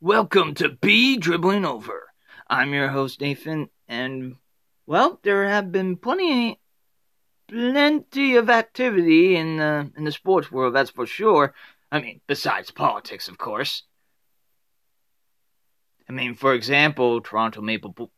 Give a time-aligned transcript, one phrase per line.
[0.00, 2.06] Welcome to Be Dribbling Over.
[2.48, 4.36] I'm your host Nathan, and
[4.86, 6.60] well, there have been plenty,
[7.48, 10.76] plenty of activity in the in the sports world.
[10.76, 11.52] That's for sure.
[11.90, 13.82] I mean, besides politics, of course.
[16.08, 18.12] I mean, for example, Toronto Maple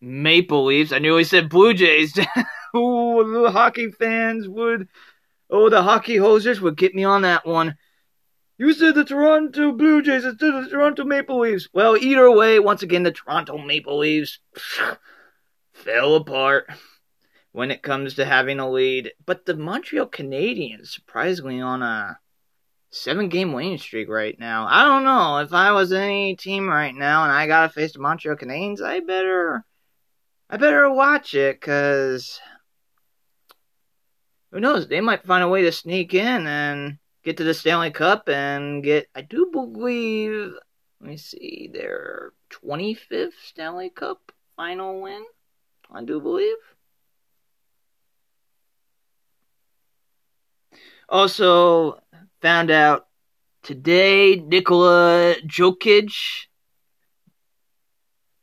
[0.00, 0.90] Maple Leafs.
[0.90, 2.18] I nearly said Blue Jays.
[2.76, 4.88] Ooh, the hockey fans would.
[5.48, 7.76] Oh, the hockey hosers would get me on that one.
[8.56, 11.68] You said the Toronto Blue Jays instead of the Toronto Maple Leafs.
[11.72, 14.38] Well, either way, once again, the Toronto Maple Leafs
[15.72, 16.70] fell apart
[17.50, 19.12] when it comes to having a lead.
[19.26, 22.18] But the Montreal Canadiens, surprisingly, on a
[22.90, 24.68] seven game winning streak right now.
[24.68, 25.38] I don't know.
[25.38, 29.00] If I was any team right now and I gotta face the Montreal Canadiens, I
[29.00, 29.64] better
[30.48, 32.40] I better watch it, cause
[34.52, 34.86] who knows?
[34.86, 38.84] They might find a way to sneak in and get to the Stanley Cup and
[38.84, 40.52] get, I do believe,
[41.00, 45.24] let me see, their 25th Stanley Cup final win.
[45.90, 46.56] I do believe.
[51.08, 52.00] Also,
[52.40, 53.06] found out
[53.62, 56.12] today Nikola Jokic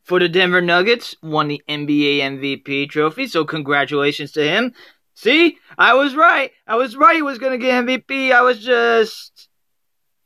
[0.04, 4.74] for the Denver Nuggets won the NBA MVP trophy, so congratulations to him.
[5.14, 6.52] See, I was right.
[6.66, 8.32] I was right he was going to get MVP.
[8.32, 9.50] I was just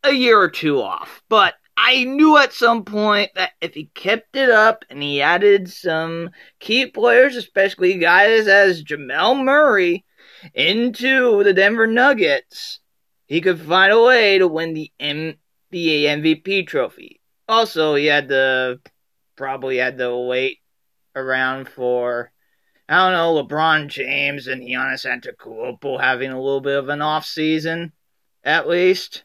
[0.04, 1.24] a year or two off.
[1.28, 5.70] But I knew at some point that if he kept it up and he added
[5.70, 10.06] some key players, especially guys as Jamal Murray,
[10.54, 12.80] into the Denver Nuggets,
[13.26, 15.38] he could find a way to win the NBA
[15.74, 17.22] MVP trophy.
[17.48, 18.80] Also, he had to
[19.36, 20.60] probably had to wait
[21.16, 22.32] around for
[22.88, 27.26] I don't know, LeBron James and Giannis Antetokounmpo having a little bit of an off
[27.26, 27.92] season,
[28.44, 29.24] at least.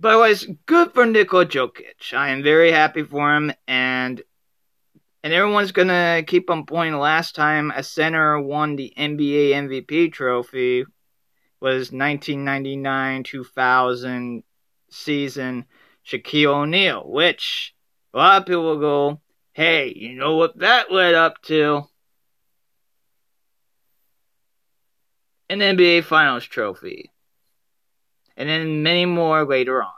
[0.00, 2.14] But it was good for Nikola Jokic.
[2.14, 4.22] I am very happy for him, and
[5.22, 6.98] and everyone's gonna keep on pointing.
[6.98, 10.84] Last time a center won the NBA MVP trophy
[11.60, 14.42] was 1999-2000
[14.90, 15.66] season
[16.04, 17.74] Shaquille O'Neal, which
[18.12, 19.20] a lot of people will go,
[19.54, 21.82] Hey, you know what that led up to?
[25.50, 27.10] An NBA Finals trophy.
[28.34, 29.92] And then many more later on.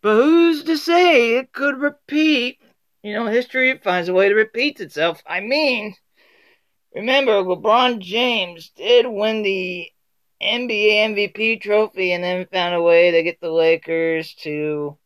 [0.00, 2.58] But who's to say it could repeat?
[3.04, 5.22] You know, history finds a way to repeat itself.
[5.24, 5.94] I mean,
[6.92, 9.88] remember, LeBron James did win the
[10.40, 14.98] NBA MVP trophy and then found a way to get the Lakers to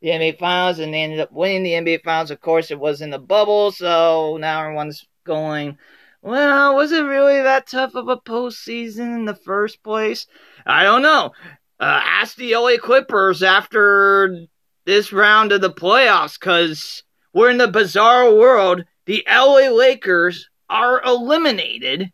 [0.00, 2.30] the NBA Finals, and they ended up winning the NBA Finals.
[2.30, 5.78] Of course, it was in the bubble, so now everyone's going,
[6.22, 10.26] well, was it really that tough of a postseason in the first place?
[10.66, 11.32] I don't know.
[11.78, 14.46] Uh, ask the LA Clippers after
[14.84, 18.84] this round of the playoffs, because we're in the bizarre world.
[19.06, 22.12] The LA Lakers are eliminated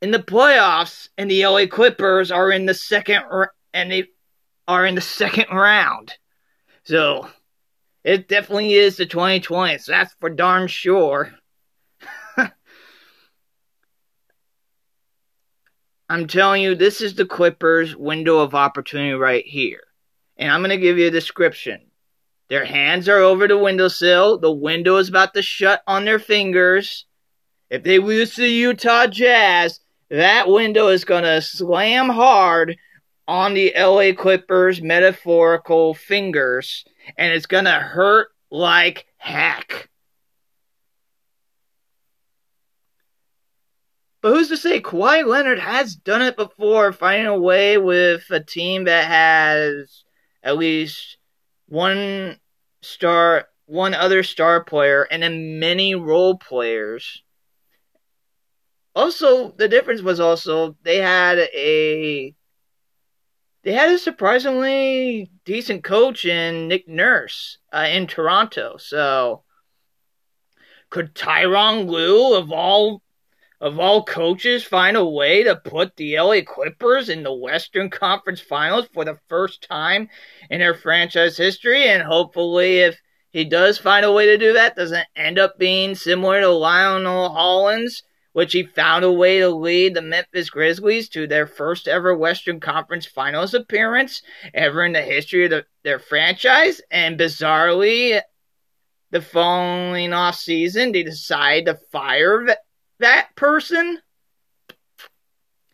[0.00, 3.24] in the playoffs, and the LA Clippers are in the second,
[3.72, 4.08] and they
[4.68, 6.14] are in the second round.
[6.84, 7.28] So
[8.04, 9.86] it definitely is the 2020s.
[9.86, 11.34] That's for darn sure.
[16.08, 19.80] I'm telling you, this is the Clippers' window of opportunity right here.
[20.36, 21.80] And I'm going to give you a description.
[22.50, 24.38] Their hands are over the windowsill.
[24.38, 27.06] The window is about to shut on their fingers.
[27.70, 29.80] If they lose to the Utah Jazz,
[30.10, 32.76] that window is going to slam hard
[33.26, 36.84] on the LA Clippers metaphorical fingers,
[37.16, 39.88] and it's gonna hurt like heck.
[44.20, 48.40] But who's to say Kawhi Leonard has done it before, finding a way with a
[48.40, 50.04] team that has
[50.42, 51.18] at least
[51.68, 52.38] one
[52.80, 57.22] star, one other star player, and then many role players.
[58.94, 62.34] Also, the difference was also they had a
[63.64, 68.76] they had a surprisingly decent coach in Nick Nurse uh, in Toronto.
[68.78, 69.42] So
[70.90, 73.02] could Tyronn Lue of all
[73.60, 78.40] of all coaches find a way to put the LA Clippers in the Western Conference
[78.40, 80.10] Finals for the first time
[80.50, 81.88] in their franchise history?
[81.88, 83.00] And hopefully, if
[83.30, 87.30] he does find a way to do that, doesn't end up being similar to Lionel
[87.30, 88.02] Hollins
[88.34, 92.58] which he found a way to lead the Memphis Grizzlies to their first ever Western
[92.58, 94.22] Conference Finals appearance
[94.52, 96.80] ever in the history of the, their franchise.
[96.90, 98.20] And bizarrely,
[99.12, 102.44] the following off season, they decide to fire
[102.98, 104.00] that, person.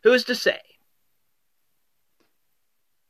[0.02, 0.60] Who's to say?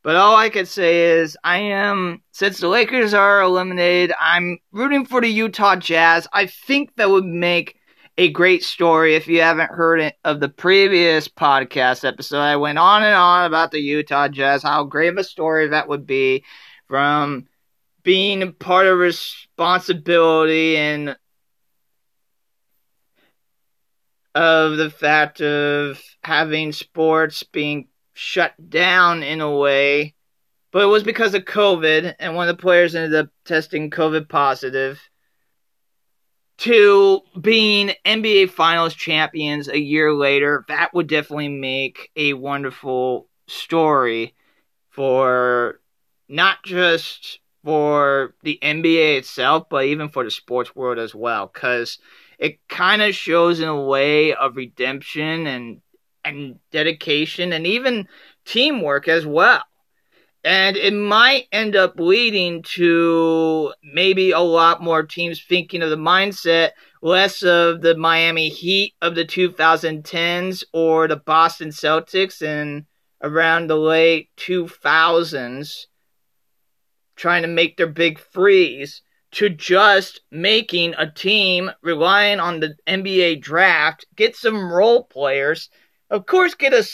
[0.05, 5.06] But all I could say is, I am, since the Lakers are eliminated, I'm rooting
[5.06, 6.29] for the Utah Jazz.
[6.32, 7.80] I think that would make
[8.19, 9.15] a great story.
[9.15, 13.47] If you haven't heard it of the previous podcast episode, I went on and on
[13.47, 16.45] about the Utah Jazz, how great of a story that would be
[16.89, 17.47] from
[18.03, 21.17] being part of responsibility and
[24.35, 30.15] of the fact of having sports being shut down in a way,
[30.73, 34.29] but it was because of COVID, and one of the players ended up testing COVID
[34.29, 35.01] positive.
[36.61, 44.35] To being NBA Finals champions a year later, that would definitely make a wonderful story
[44.91, 45.81] for
[46.29, 51.99] not just for the NBA itself, but even for the sports world as well, because
[52.39, 55.81] it kind of shows in a way of redemption and
[56.27, 58.06] and dedication and even
[58.45, 59.63] teamwork as well.
[60.43, 65.97] And it might end up leading to maybe a lot more teams thinking of the
[65.97, 66.71] mindset
[67.03, 72.87] less of the Miami Heat of the 2010s or the Boston Celtics in
[73.23, 75.87] around the late 2000s
[77.17, 79.03] trying to make their big freeze
[79.33, 85.69] to just making a team relying on the NBA draft, get some role players,
[86.09, 86.85] of course, get a,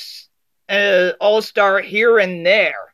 [0.69, 2.93] a uh, all star here and there,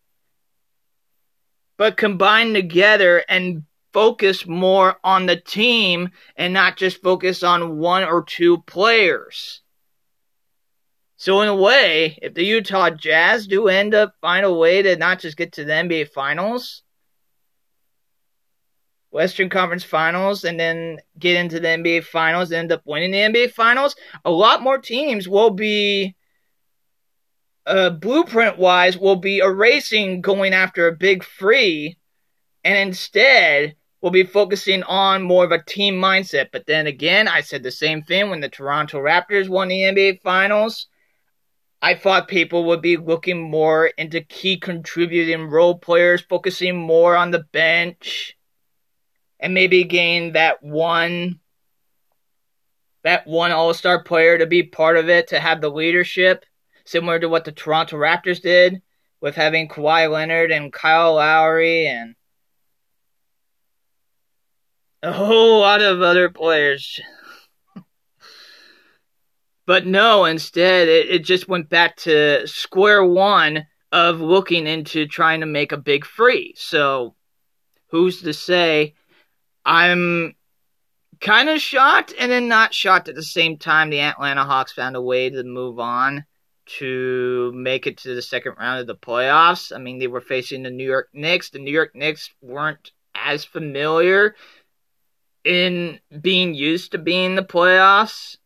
[1.82, 8.04] but combine together and focus more on the team and not just focus on one
[8.04, 9.62] or two players.
[11.16, 14.94] So in a way, if the Utah Jazz do end up find a way to
[14.94, 16.84] not just get to the NBA Finals,
[19.10, 23.18] Western Conference Finals and then get into the NBA Finals and end up winning the
[23.18, 26.14] NBA Finals, a lot more teams will be,
[27.66, 31.96] uh, blueprint wise, will be erasing going after a big free
[32.64, 36.48] and instead will be focusing on more of a team mindset.
[36.52, 40.22] But then again, I said the same thing when the Toronto Raptors won the NBA
[40.22, 40.88] Finals.
[41.80, 47.30] I thought people would be looking more into key contributing role players, focusing more on
[47.30, 48.36] the bench
[49.40, 51.40] and maybe gain that one
[53.02, 56.44] that one all-star player to be part of it to have the leadership
[56.84, 58.82] similar to what the Toronto Raptors did
[59.20, 62.14] with having Kawhi Leonard and Kyle Lowry and
[65.02, 67.00] a whole lot of other players.
[69.66, 75.40] but no, instead, it, it just went back to square one of looking into trying
[75.40, 76.54] to make a big free.
[76.56, 77.14] So,
[77.88, 78.94] who's to say
[79.64, 80.34] I'm
[81.20, 83.90] kind of shocked and then not shocked at the same time.
[83.90, 86.24] The Atlanta Hawks found a way to move on
[86.64, 89.74] to make it to the second round of the playoffs.
[89.74, 91.50] I mean, they were facing the New York Knicks.
[91.50, 94.34] The New York Knicks weren't as familiar
[95.44, 98.36] in being used to being the playoffs.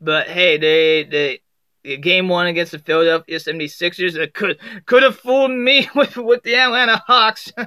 [0.00, 1.40] But hey, they
[1.84, 4.16] they game one against the Philadelphia 76ers.
[4.16, 7.52] It could could have fooled me with with the Atlanta Hawks.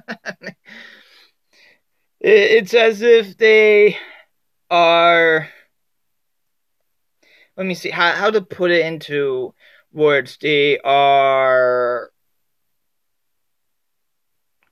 [2.19, 3.98] it's as if they
[4.69, 5.50] are
[7.58, 9.54] let me see how how to put it into
[9.92, 10.38] words.
[10.42, 12.12] They are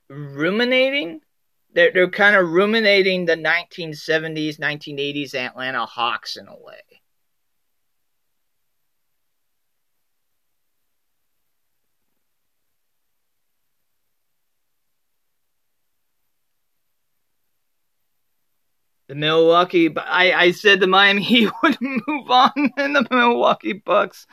[0.08, 1.20] ruminating.
[1.74, 6.91] They're they're kind of ruminating the 1970s, 1980s Atlanta Hawks in a way.
[19.12, 19.94] The Milwaukee.
[19.94, 24.26] I, I said the Miami Heat would move on, and the Milwaukee Bucks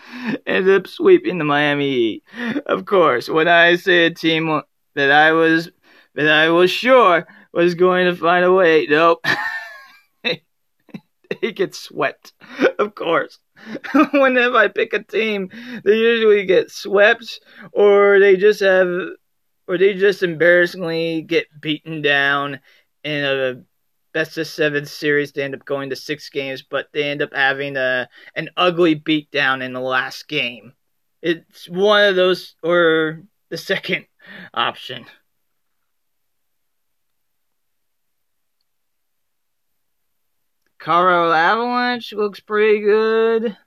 [0.48, 2.24] ended up sweeping the Miami Heat.
[2.66, 4.62] Of course, when I say a team
[4.96, 5.70] that I was
[6.16, 9.26] that I was sure was going to find a way, nope.
[10.24, 12.32] they get swept,
[12.80, 13.38] of course.
[14.14, 15.50] Whenever I pick a team,
[15.84, 17.42] they usually get swept,
[17.74, 18.88] or they just have,
[19.68, 22.62] or they just embarrassingly get beaten down
[23.04, 23.62] in a
[24.14, 25.32] best of seven series.
[25.32, 28.96] They end up going to six games, but they end up having a an ugly
[28.96, 30.74] beatdown in the last game.
[31.22, 34.06] It's one of those, or the second
[34.54, 35.06] option.
[40.80, 43.58] Colorado Avalanche looks pretty good.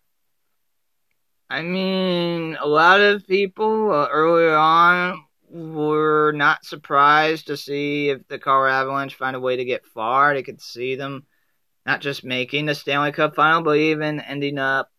[1.50, 8.26] I mean, a lot of people uh, earlier on were not surprised to see if
[8.28, 10.32] the Colorado Avalanche find a way to get far.
[10.32, 11.26] They could see them
[11.84, 14.90] not just making the Stanley Cup final, but even ending up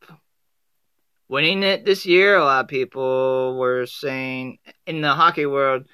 [1.27, 2.36] winning it this year.
[2.36, 5.86] A lot of people were saying in the hockey world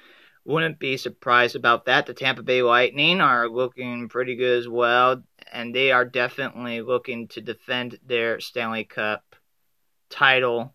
[0.44, 2.06] wouldn't be surprised about that.
[2.06, 7.28] The Tampa Bay Lightning are looking pretty good as well, and they are definitely looking
[7.28, 9.22] to defend their Stanley Cup
[10.10, 10.74] title.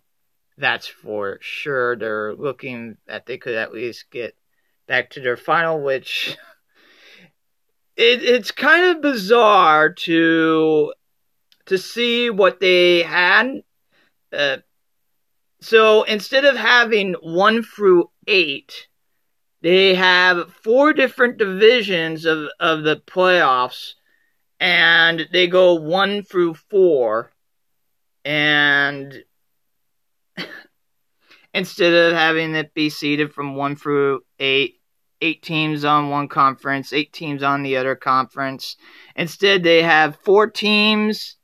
[0.58, 1.96] That's for sure.
[1.96, 4.36] They're looking that they could at least get
[4.88, 6.38] back to their final, which
[7.96, 10.94] it, it's kind of bizarre to
[11.66, 13.64] to see what they had.
[14.32, 14.58] Uh,
[15.62, 18.88] so instead of having one through eight,
[19.62, 23.94] they have four different divisions of, of the playoffs,
[24.60, 27.32] and they go one through four.
[28.24, 29.24] And
[31.56, 34.76] instead of having it be seeded from one through eight,
[35.22, 38.76] eight teams on one conference, eight teams on the other conference.
[39.16, 41.38] Instead, they have four teams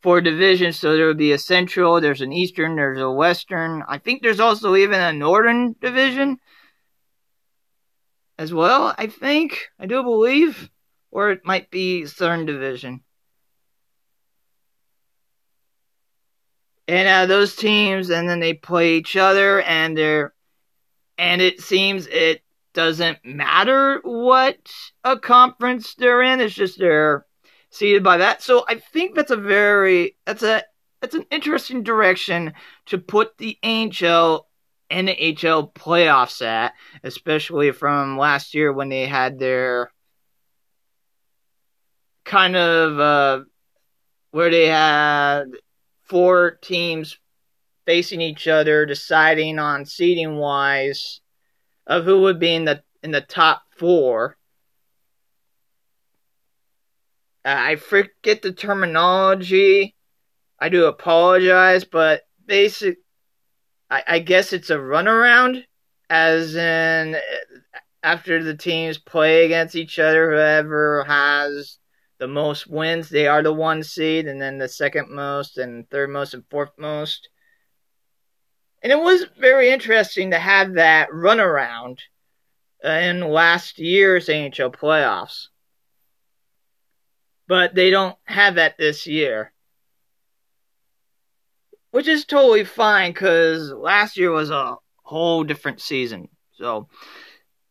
[0.00, 0.78] for divisions.
[0.78, 3.82] So there would be a central, there's an eastern, there's a western.
[3.88, 6.38] I think there's also even a northern division
[8.38, 9.66] as well, I think.
[9.76, 10.70] I do believe.
[11.10, 13.00] Or it might be Southern Division.
[16.88, 20.32] And uh, those teams, and then they play each other, and they're,
[21.18, 22.42] and it seems it
[22.72, 24.58] doesn't matter what
[25.04, 26.40] a conference they're in.
[26.40, 27.26] It's just they're
[27.70, 28.42] seeded by that.
[28.42, 30.62] So I think that's a very that's a
[31.00, 32.54] that's an interesting direction
[32.86, 34.44] to put the NHL
[34.90, 36.72] NHL playoffs at,
[37.04, 39.92] especially from last year when they had their
[42.24, 43.44] kind of uh,
[44.30, 45.46] where they had
[46.08, 47.18] four teams
[47.86, 51.20] facing each other, deciding on seeding wise
[51.86, 54.36] of who would be in the in the top four.
[57.44, 59.94] I forget the terminology.
[60.58, 62.98] I do apologize, but basic
[63.90, 65.64] I, I guess it's a runaround,
[66.10, 67.16] as in
[68.02, 71.78] after the teams play against each other, whoever has
[72.18, 76.10] the most wins, they are the one seed, and then the second most, and third
[76.10, 77.28] most, and fourth most.
[78.82, 81.98] And it was very interesting to have that runaround
[82.84, 85.48] in last year's NHL playoffs.
[87.46, 89.52] But they don't have that this year
[91.90, 96.28] which is totally fine because last year was a whole different season.
[96.52, 96.88] So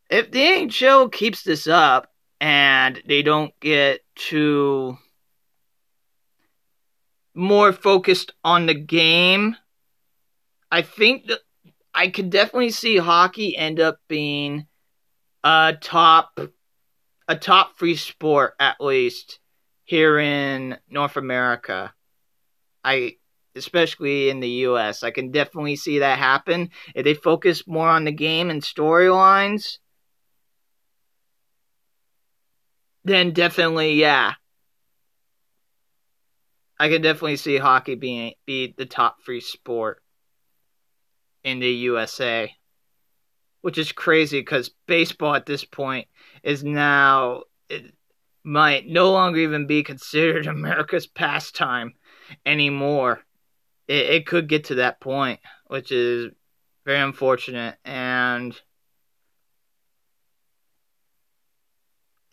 [0.09, 4.97] if the NHL keeps this up and they don't get too
[7.33, 9.55] more focused on the game,
[10.71, 11.39] I think that
[11.93, 14.67] I could definitely see hockey end up being
[15.43, 16.39] a top
[17.27, 19.39] a top free sport at least
[19.83, 21.93] here in North America.
[22.83, 23.17] I
[23.55, 25.03] especially in the US.
[25.03, 26.69] I can definitely see that happen.
[26.95, 29.79] If they focus more on the game and storylines,
[33.07, 34.33] then definitely, yeah.
[36.79, 40.01] I can definitely see hockey being be the top free sport
[41.43, 42.53] in the USA.
[43.61, 46.07] Which is crazy because baseball at this point
[46.43, 47.93] is now it
[48.43, 51.93] might no longer even be considered America's pastime
[52.45, 53.21] anymore
[53.87, 56.31] it, it could get to that point, which is
[56.85, 57.77] very unfortunate.
[57.85, 58.59] And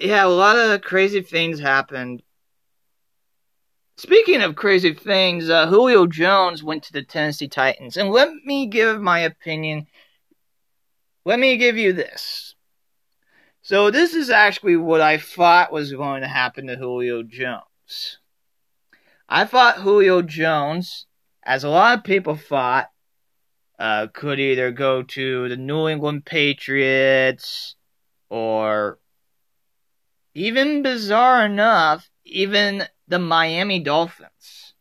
[0.04, 2.22] yeah, a lot of crazy things happened.
[3.96, 7.96] Speaking of crazy things, uh, Julio Jones went to the Tennessee Titans.
[7.96, 9.86] And let me give my opinion.
[11.24, 12.54] Let me give you this.
[13.62, 18.18] So, this is actually what I thought was going to happen to Julio Jones.
[19.28, 21.06] I thought Julio Jones
[21.44, 22.90] as a lot of people thought,
[23.78, 27.76] uh, could either go to the New England Patriots
[28.30, 28.98] or
[30.34, 34.74] even bizarre enough, even the Miami Dolphins.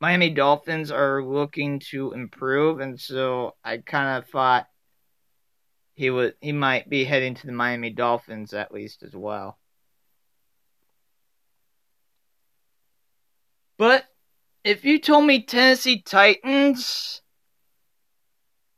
[0.00, 4.68] Miami Dolphins are looking to improve, and so I kind of thought
[5.94, 9.58] he would he might be heading to the Miami Dolphins at least as well.
[13.78, 14.04] But
[14.62, 17.22] if you told me Tennessee Titans,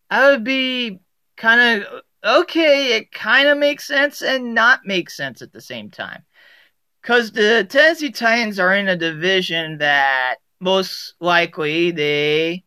[0.09, 1.01] I would be
[1.37, 2.97] kind of okay.
[2.97, 6.25] It kind of makes sense and not make sense at the same time.
[7.03, 12.65] Because the Tennessee Titans are in a division that most likely they.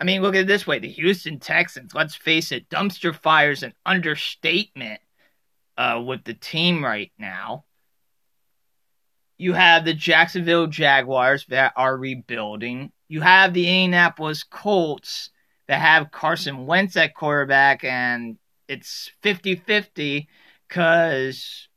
[0.00, 3.62] I mean, look at it this way the Houston Texans, let's face it, dumpster fires
[3.62, 5.00] an understatement
[5.76, 7.64] uh, with the team right now.
[9.38, 12.92] you have the Jacksonville Jaguars that are rebuilding.
[13.08, 15.30] You have the Indianapolis Colts
[15.68, 20.28] that have Carson Wentz at quarterback, and it's 50 50
[20.66, 21.68] because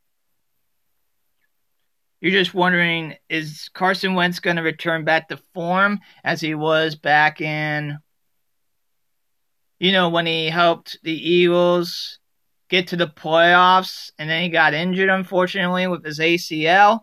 [2.19, 6.95] you're just wondering is Carson Wentz going to return back to form as he was
[6.95, 7.98] back in,
[9.79, 12.19] you know, when he helped the Eagles
[12.69, 17.01] get to the playoffs and then he got injured, unfortunately, with his ACL?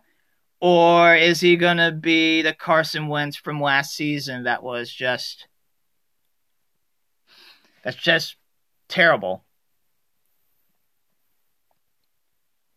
[0.61, 5.47] Or is he going to be the Carson Wentz from last season that was just.
[7.89, 8.37] That's just
[8.91, 9.47] terrible.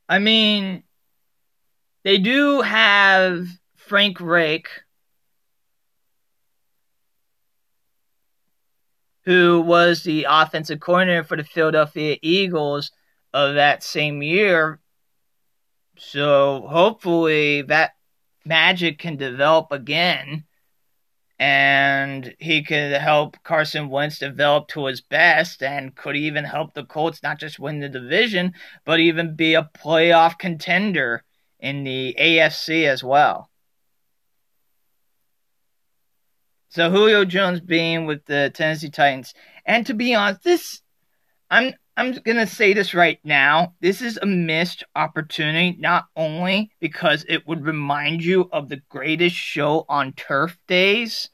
[0.08, 0.84] I mean,
[2.06, 4.70] they do have Frank Reich,
[9.26, 12.94] who was the offensive coordinator for the Philadelphia Eagles
[13.34, 14.80] of that same year.
[15.98, 17.96] So hopefully that
[18.46, 20.46] magic can develop again
[21.42, 26.86] and he could help Carson Wentz develop to his best and could even help the
[26.86, 28.54] Colts not just win the division,
[28.86, 31.24] but even be a playoff contender
[31.60, 33.50] in the AFC as well.
[36.70, 39.34] So Julio Jones being with the Tennessee Titans,
[39.66, 40.84] and to be honest, this
[41.50, 43.74] I'm I'm gonna say this right now.
[43.82, 49.36] This is a missed opportunity, not only because it would remind you of the greatest
[49.36, 51.30] show on turf days,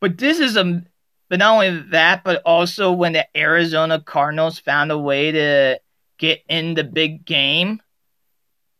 [0.00, 0.82] but this is a
[1.28, 5.80] but not only that, but also when the Arizona Cardinals found a way to
[6.18, 7.80] get in the big game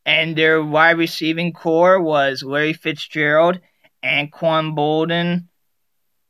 [0.06, 3.60] and their wide receiving corps was Larry Fitzgerald,
[4.04, 5.46] Anquan Boldin.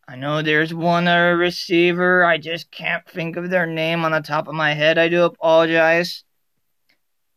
[0.06, 2.25] I know there's one other receiver.
[2.25, 4.99] I just can't think of their name on the top of my head.
[4.99, 6.25] I do apologize.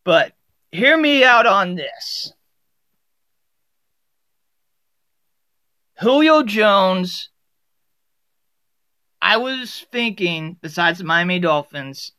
[0.04, 0.34] But
[0.72, 2.34] hear me out on this.
[6.00, 7.30] Julio Jones,
[9.22, 12.12] I was thinking, besides the Miami Dolphins,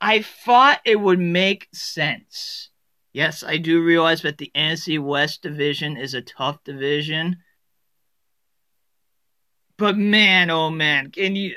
[0.00, 2.68] I thought it would make sense
[3.12, 7.38] Yes, I do realize that the NFC West division is a tough division.
[9.78, 11.54] But man, oh man, can you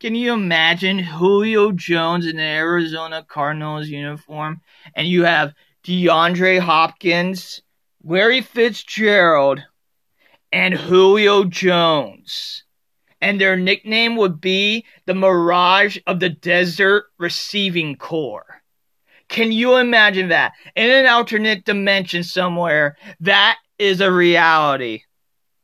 [0.00, 4.60] can you imagine Julio Jones in the Arizona Cardinals uniform
[4.94, 7.62] and you have DeAndre Hopkins,
[8.02, 9.62] Larry Fitzgerald,
[10.52, 12.64] and Julio Jones.
[13.20, 18.62] And their nickname would be the Mirage of the Desert Receiving Corps.
[19.28, 20.54] Can you imagine that?
[20.74, 25.02] In an alternate dimension somewhere, that is a reality.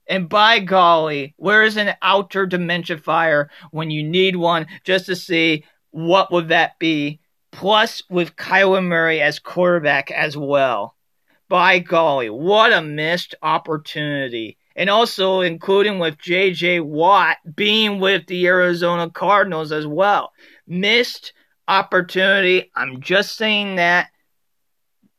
[0.08, 5.16] And by golly, where is an outer dimension fire when you need one just to
[5.16, 7.20] see what would that be?
[7.50, 10.94] Plus with Kyler Murray as quarterback as well.
[11.48, 14.58] By golly, what a missed opportunity.
[14.76, 20.32] And also including with JJ Watt being with the Arizona Cardinals as well.
[20.66, 21.32] Missed
[21.66, 22.70] opportunity.
[22.76, 24.08] I'm just saying that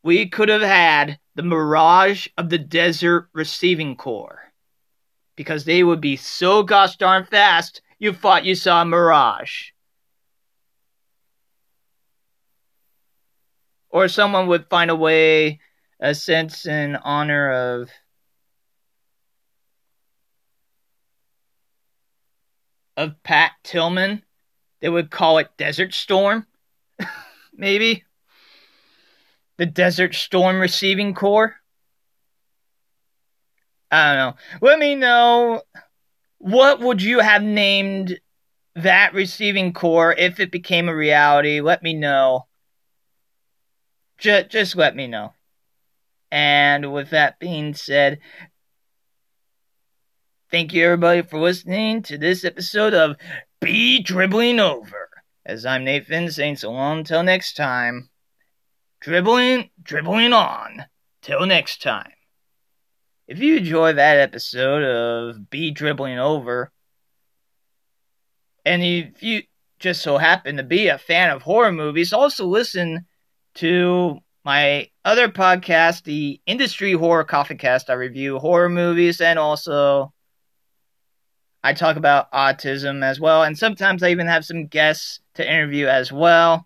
[0.04, 4.47] we could have had the Mirage of the Desert Receiving Corps
[5.38, 9.70] because they would be so gosh darn fast you thought you saw a mirage.
[13.90, 15.62] Or someone would find a way,
[16.02, 17.90] a sense in honor of
[22.98, 24.24] of Pat Tillman
[24.80, 26.46] they would call it Desert Storm,
[27.54, 28.04] maybe.
[29.58, 31.56] The Desert Storm Receiving Corps.
[33.92, 34.36] I don't know.
[34.62, 35.62] Let me know
[36.40, 38.20] what would you have named
[38.76, 41.62] that receiving corps if it became a reality.
[41.62, 42.46] Let me know.
[44.18, 45.34] Just, just let me know.
[46.32, 48.20] And with that being said,
[50.52, 53.18] thank you everybody for listening to this episode of
[53.62, 55.10] be dribbling over.
[55.46, 58.10] As I'm Nathan saying so long until next time.
[59.00, 60.86] Dribbling, dribbling on.
[61.22, 62.12] Till next time.
[63.28, 66.72] If you enjoy that episode of Be Dribbling Over,
[68.66, 69.44] and if you
[69.80, 73.06] just so happen to be a fan of horror movies, also listen
[73.56, 77.90] to my other podcast, the Industry Horror Coffee Cast.
[77.90, 80.14] I review horror movies and also
[81.62, 85.88] I talk about autism as well, and sometimes I even have some guests to interview
[85.88, 86.66] as well.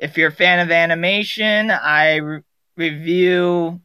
[0.00, 2.42] If you're a fan of animation, I re-
[2.76, 3.80] review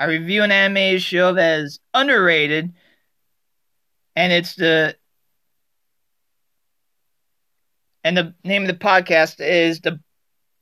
[0.00, 2.72] I review an animated show that is underrated,
[4.16, 4.96] and it's the
[8.02, 10.00] and the name of the podcast is the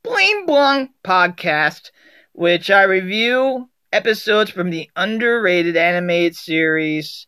[0.03, 1.91] Bling Blong Podcast
[2.33, 7.25] which I review episodes from the underrated animated series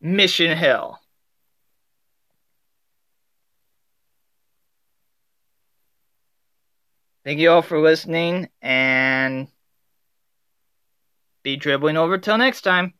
[0.00, 0.98] Mission Hill.
[7.24, 9.48] Thank you all for listening and
[11.42, 12.94] be dribbling over till next time.